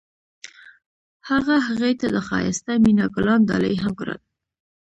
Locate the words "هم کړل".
3.83-4.19